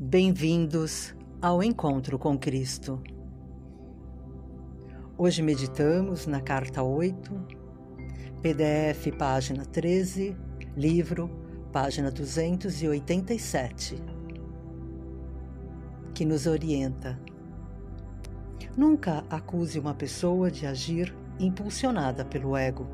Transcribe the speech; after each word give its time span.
Bem-vindos 0.00 1.12
ao 1.42 1.60
encontro 1.60 2.20
com 2.20 2.38
Cristo. 2.38 3.02
Hoje 5.16 5.42
meditamos 5.42 6.24
na 6.24 6.40
carta 6.40 6.84
8, 6.84 7.32
PDF, 8.40 9.10
página 9.18 9.66
13, 9.66 10.36
livro, 10.76 11.28
página 11.72 12.12
287, 12.12 14.00
que 16.14 16.24
nos 16.24 16.46
orienta. 16.46 17.20
Nunca 18.76 19.24
acuse 19.28 19.80
uma 19.80 19.94
pessoa 19.94 20.48
de 20.48 20.64
agir 20.64 21.12
impulsionada 21.40 22.24
pelo 22.24 22.56
ego. 22.56 22.86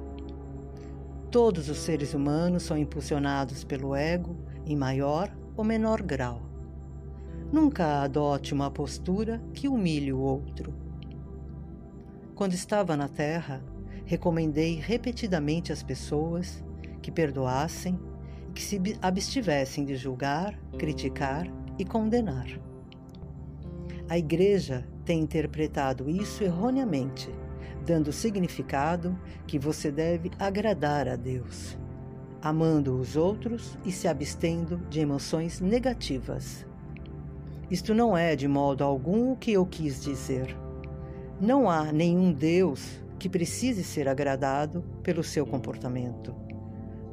Todos 1.30 1.68
os 1.68 1.80
seres 1.80 2.14
humanos 2.14 2.62
são 2.62 2.78
impulsionados 2.78 3.62
pelo 3.62 3.94
ego 3.94 4.34
em 4.64 4.74
maior 4.74 5.30
ou 5.54 5.62
menor 5.62 6.00
grau. 6.00 6.53
Nunca 7.54 8.02
adote 8.02 8.52
uma 8.52 8.68
postura 8.68 9.40
que 9.52 9.68
humilhe 9.68 10.12
o 10.12 10.18
outro. 10.18 10.74
Quando 12.34 12.52
estava 12.52 12.96
na 12.96 13.06
Terra, 13.06 13.62
recomendei 14.04 14.74
repetidamente 14.74 15.72
às 15.72 15.80
pessoas 15.80 16.64
que 17.00 17.12
perdoassem 17.12 17.96
que 18.52 18.60
se 18.60 18.80
abstivessem 19.00 19.84
de 19.84 19.94
julgar, 19.94 20.58
criticar 20.76 21.46
e 21.78 21.84
condenar. 21.84 22.48
A 24.08 24.18
Igreja 24.18 24.84
tem 25.04 25.20
interpretado 25.20 26.10
isso 26.10 26.42
erroneamente, 26.42 27.30
dando 27.86 28.08
o 28.08 28.12
significado 28.12 29.16
que 29.46 29.60
você 29.60 29.92
deve 29.92 30.32
agradar 30.40 31.06
a 31.06 31.14
Deus, 31.14 31.78
amando 32.42 32.98
os 32.98 33.14
outros 33.14 33.78
e 33.84 33.92
se 33.92 34.08
abstendo 34.08 34.78
de 34.90 34.98
emoções 34.98 35.60
negativas. 35.60 36.66
Isto 37.70 37.94
não 37.94 38.16
é 38.16 38.36
de 38.36 38.46
modo 38.46 38.84
algum 38.84 39.32
o 39.32 39.36
que 39.36 39.52
eu 39.52 39.64
quis 39.64 40.00
dizer. 40.02 40.56
Não 41.40 41.68
há 41.68 41.92
nenhum 41.92 42.32
Deus 42.32 43.02
que 43.18 43.28
precise 43.28 43.82
ser 43.82 44.08
agradado 44.08 44.82
pelo 45.02 45.24
seu 45.24 45.46
comportamento. 45.46 46.34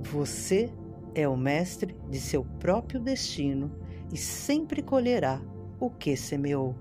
Você 0.02 0.72
é 1.16 1.28
o 1.28 1.38
mestre 1.38 1.96
de 2.10 2.20
seu 2.20 2.44
próprio 2.44 3.00
destino 3.00 3.72
e 4.12 4.18
sempre 4.18 4.82
colherá 4.82 5.42
o 5.80 5.90
que 5.90 6.16
semeou. 6.16 6.76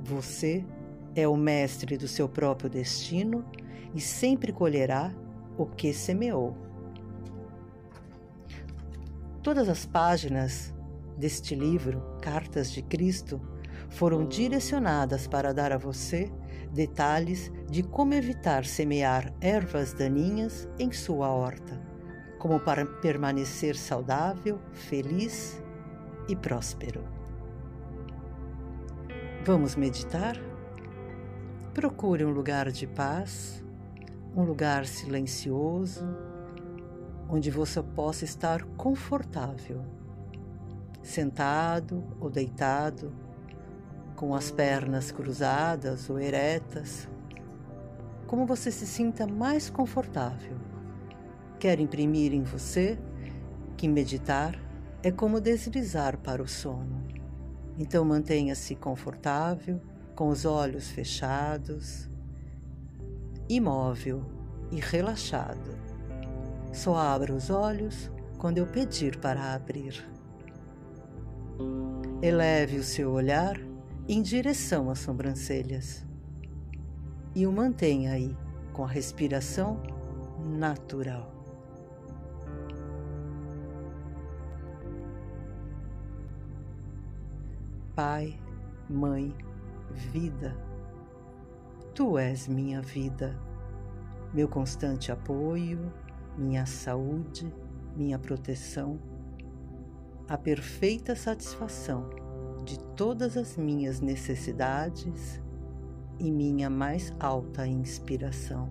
Você 0.00 0.64
é 1.14 1.26
o 1.26 1.36
mestre 1.36 1.96
do 1.96 2.06
seu 2.06 2.28
próprio 2.28 2.68
destino 2.68 3.44
e 3.94 4.00
sempre 4.00 4.52
colherá 4.52 5.12
o 5.56 5.64
que 5.64 5.92
semeou. 5.92 6.54
Todas 9.42 9.68
as 9.68 9.86
páginas 9.86 10.74
deste 11.16 11.54
livro, 11.54 12.18
Cartas 12.20 12.70
de 12.70 12.82
Cristo, 12.82 13.40
foram 13.88 14.26
direcionadas 14.26 15.26
para 15.26 15.52
dar 15.52 15.72
a 15.72 15.78
você 15.78 16.30
detalhes 16.72 17.50
de 17.70 17.82
como 17.82 18.14
evitar 18.14 18.64
semear 18.64 19.32
ervas 19.40 19.92
daninhas 19.92 20.68
em 20.78 20.92
sua 20.92 21.28
horta, 21.28 21.80
como 22.38 22.60
para 22.60 22.84
permanecer 22.84 23.76
saudável, 23.76 24.60
feliz 24.72 25.62
e 26.28 26.36
próspero. 26.36 27.02
Vamos 29.44 29.76
meditar? 29.76 30.36
Procure 31.72 32.24
um 32.24 32.30
lugar 32.30 32.70
de 32.70 32.86
paz, 32.86 33.64
um 34.34 34.42
lugar 34.42 34.86
silencioso, 34.86 36.04
onde 37.28 37.50
você 37.50 37.82
possa 37.82 38.24
estar 38.24 38.64
confortável 38.76 39.95
sentado 41.06 42.04
ou 42.20 42.28
deitado, 42.28 43.12
com 44.14 44.34
as 44.34 44.50
pernas 44.50 45.12
cruzadas 45.12 46.10
ou 46.10 46.18
eretas, 46.18 47.08
como 48.26 48.44
você 48.44 48.70
se 48.70 48.86
sinta 48.86 49.26
mais 49.26 49.70
confortável. 49.70 50.56
Quer 51.58 51.78
imprimir 51.78 52.32
em 52.32 52.42
você 52.42 52.98
que 53.76 53.86
meditar 53.86 54.58
é 55.02 55.12
como 55.12 55.40
deslizar 55.40 56.18
para 56.18 56.42
o 56.42 56.48
sono. 56.48 57.06
Então 57.78 58.04
mantenha-se 58.04 58.74
confortável, 58.74 59.80
com 60.14 60.28
os 60.28 60.46
olhos 60.46 60.88
fechados, 60.88 62.08
imóvel 63.48 64.24
e 64.72 64.80
relaxado. 64.80 65.76
Só 66.72 66.96
abra 66.96 67.34
os 67.34 67.50
olhos 67.50 68.10
quando 68.38 68.58
eu 68.58 68.66
pedir 68.66 69.18
para 69.18 69.54
abrir. 69.54 70.15
Eleve 72.22 72.78
o 72.78 72.82
seu 72.82 73.10
olhar 73.12 73.56
em 74.08 74.22
direção 74.22 74.90
às 74.90 74.98
sobrancelhas 75.00 76.06
e 77.34 77.46
o 77.46 77.52
mantenha 77.52 78.12
aí 78.12 78.36
com 78.72 78.84
a 78.84 78.88
respiração 78.88 79.82
natural. 80.44 81.32
Pai, 87.94 88.38
Mãe, 88.88 89.34
Vida, 90.12 90.54
Tu 91.96 92.18
és 92.18 92.46
minha 92.46 92.82
vida, 92.82 93.34
meu 94.34 94.46
constante 94.46 95.10
apoio, 95.10 95.90
minha 96.36 96.66
saúde, 96.66 97.50
minha 97.96 98.18
proteção 98.18 98.98
a 100.28 100.36
perfeita 100.36 101.14
satisfação 101.14 102.10
de 102.64 102.80
todas 102.96 103.36
as 103.36 103.56
minhas 103.56 104.00
necessidades 104.00 105.40
e 106.18 106.32
minha 106.32 106.68
mais 106.68 107.14
alta 107.20 107.64
inspiração. 107.64 108.68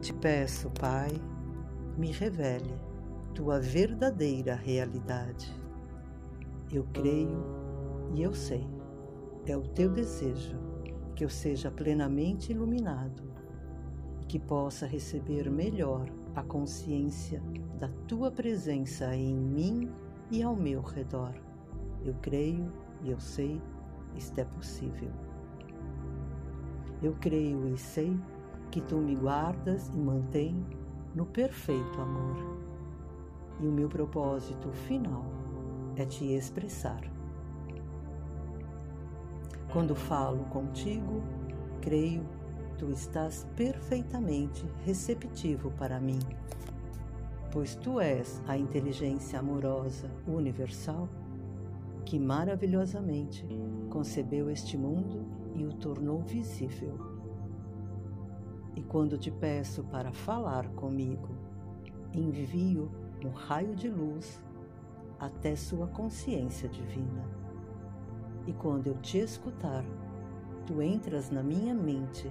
Te 0.00 0.14
peço, 0.14 0.70
Pai, 0.70 1.10
me 1.98 2.10
revele 2.10 2.74
tua 3.34 3.60
verdadeira 3.60 4.54
realidade. 4.54 5.52
Eu 6.72 6.84
creio 6.94 7.44
e 8.14 8.22
eu 8.22 8.32
sei, 8.32 8.66
é 9.44 9.54
o 9.54 9.62
teu 9.62 9.90
desejo 9.90 10.58
que 11.14 11.22
eu 11.22 11.28
seja 11.28 11.70
plenamente 11.70 12.50
iluminado 12.50 13.22
e 14.22 14.24
que 14.24 14.38
possa 14.38 14.86
receber 14.86 15.50
melhor 15.50 16.08
a 16.34 16.42
consciência 16.42 17.42
da 17.78 17.88
tua 18.08 18.30
presença 18.30 19.14
em 19.14 19.34
mim 19.34 19.90
e 20.30 20.42
ao 20.42 20.56
meu 20.56 20.80
redor. 20.80 21.34
Eu 22.04 22.14
creio 22.20 22.72
e 23.02 23.10
eu 23.10 23.20
sei, 23.20 23.60
isto 24.16 24.38
é 24.38 24.44
possível. 24.44 25.10
Eu 27.02 27.14
creio 27.20 27.68
e 27.68 27.78
sei 27.78 28.18
que 28.70 28.80
tu 28.80 28.96
me 28.96 29.14
guardas 29.14 29.88
e 29.94 29.98
mantém 29.98 30.64
no 31.14 31.26
perfeito 31.26 32.00
amor. 32.00 32.36
E 33.60 33.66
o 33.66 33.72
meu 33.72 33.88
propósito 33.88 34.72
final 34.72 35.24
é 35.96 36.04
te 36.04 36.24
expressar. 36.24 37.00
Quando 39.72 39.94
falo 39.94 40.44
contigo, 40.46 41.22
creio 41.80 42.24
tu 42.78 42.90
estás 42.90 43.46
perfeitamente 43.56 44.64
receptivo 44.84 45.70
para 45.72 46.00
mim, 46.00 46.18
pois 47.50 47.74
tu 47.76 48.00
és 48.00 48.42
a 48.46 48.56
inteligência 48.56 49.38
amorosa 49.38 50.10
universal 50.26 51.08
que 52.04 52.18
maravilhosamente 52.18 53.46
concebeu 53.90 54.50
este 54.50 54.76
mundo 54.76 55.24
e 55.54 55.64
o 55.64 55.72
tornou 55.72 56.20
visível. 56.20 56.98
E 58.76 58.82
quando 58.82 59.16
te 59.16 59.30
peço 59.30 59.84
para 59.84 60.12
falar 60.12 60.68
comigo, 60.70 61.28
envio 62.12 62.90
um 63.24 63.30
raio 63.30 63.74
de 63.74 63.88
luz 63.88 64.40
até 65.18 65.56
sua 65.56 65.86
consciência 65.86 66.68
divina. 66.68 67.24
E 68.46 68.52
quando 68.52 68.88
eu 68.88 68.98
te 68.98 69.18
escutar, 69.18 69.84
tu 70.66 70.82
entras 70.82 71.30
na 71.30 71.42
minha 71.42 71.74
mente 71.74 72.30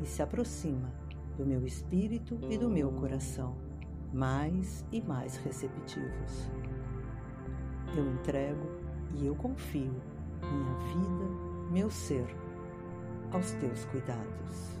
e 0.00 0.06
se 0.06 0.22
aproxima 0.22 0.92
do 1.36 1.44
meu 1.44 1.64
espírito 1.64 2.38
e 2.48 2.56
do 2.56 2.70
meu 2.70 2.90
coração, 2.92 3.56
mais 4.12 4.84
e 4.92 5.00
mais 5.00 5.36
receptivos. 5.36 6.50
Eu 7.96 8.12
entrego 8.12 8.66
e 9.14 9.26
eu 9.26 9.34
confio 9.34 9.94
minha 10.40 10.74
vida, 10.92 11.70
meu 11.70 11.90
ser, 11.90 12.26
aos 13.32 13.52
teus 13.52 13.84
cuidados. 13.86 14.80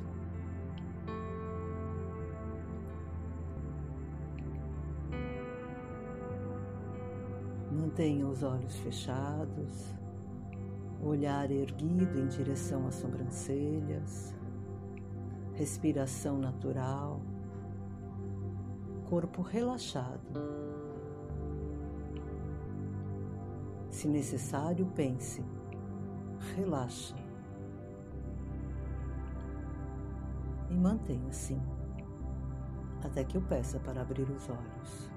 Mantenha 7.72 8.26
os 8.26 8.42
olhos 8.42 8.76
fechados, 8.78 9.94
olhar 11.02 11.50
erguido 11.50 12.20
em 12.20 12.28
direção 12.28 12.86
às 12.86 12.94
sobrancelhas 12.94 14.34
respiração 15.54 16.38
natural, 16.38 17.20
corpo 19.08 19.42
relaxado. 19.42 20.40
Se 23.90 24.08
necessário, 24.08 24.86
pense. 24.86 25.44
Relaxe. 26.56 27.14
E 30.68 30.76
mantenha 30.76 31.28
assim, 31.28 31.60
até 33.04 33.22
que 33.22 33.36
eu 33.36 33.42
peça 33.42 33.78
para 33.78 34.00
abrir 34.00 34.28
os 34.28 34.48
olhos. 34.48 35.10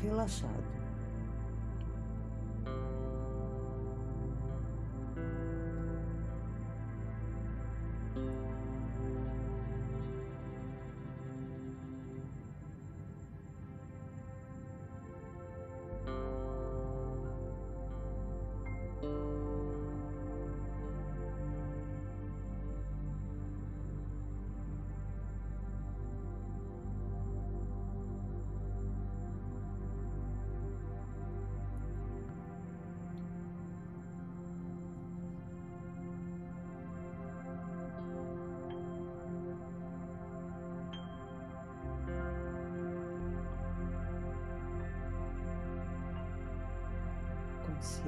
Relaxado. 0.00 0.87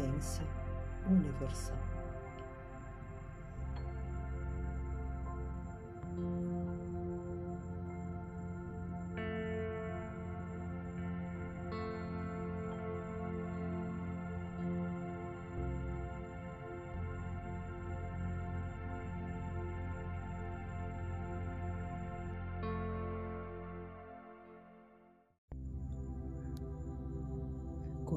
Consciência 0.00 0.44
universal. 1.08 1.89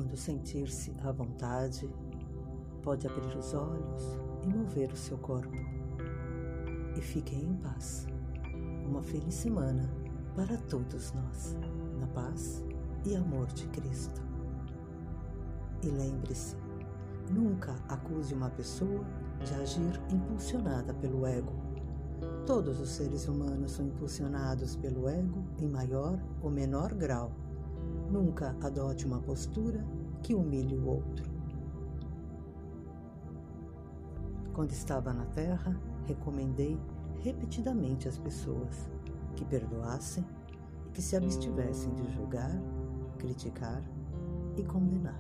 Quando 0.04 0.18
sentir-se 0.18 0.94
à 1.02 1.14
vontade, 1.14 1.90
pode 2.82 3.08
abrir 3.08 3.38
os 3.38 3.54
olhos 3.54 4.20
e 4.44 4.48
mover 4.48 4.92
o 4.92 4.98
seu 4.98 5.18
corpo. 5.18 5.56
E 6.98 7.02
fiquem 7.02 7.42
em 7.42 7.56
paz. 7.56 8.06
Uma 8.86 9.02
feliz 9.02 9.34
semana 9.34 9.90
para 10.36 10.58
todos 10.58 11.14
nós, 11.14 11.56
na 12.02 12.08
paz 12.08 12.66
e 13.06 13.16
amor 13.16 13.48
de 13.54 13.66
Cristo. 13.68 14.22
E 15.82 15.88
lembre-se, 15.88 16.58
nunca 17.32 17.74
acuse 17.88 18.34
uma 18.34 18.50
pessoa 18.50 19.06
de 19.46 19.54
agir 19.54 20.02
impulsionada 20.12 20.94
pelo 20.96 21.26
ego. 21.26 21.54
Todos 22.46 22.78
os 22.82 22.90
seres 22.90 23.26
humanos 23.30 23.72
são 23.72 23.88
impulsionados 23.88 24.76
pelo 24.76 25.08
ego 25.08 25.46
em 25.58 25.70
maior 25.70 26.22
ou 26.42 26.52
menor 26.52 26.94
grau 26.94 27.32
Nunca 28.14 28.56
adote 28.62 29.08
uma 29.08 29.20
postura 29.20 29.84
que 30.22 30.36
humilhe 30.36 30.78
o 30.78 30.86
outro. 30.86 31.28
Quando 34.54 34.70
estava 34.70 35.12
na 35.12 35.26
Terra, 35.26 35.76
recomendei 36.06 36.80
repetidamente 37.22 38.08
às 38.08 38.20
pessoas 38.20 38.88
que 39.36 39.44
perdoassem 39.44 40.24
e 40.86 40.92
que 40.92 41.02
se 41.02 41.16
abstivessem 41.16 41.92
de 41.96 42.08
julgar, 42.14 42.52
criticar 43.18 43.82
e 44.56 44.64
condenar. 44.64 45.20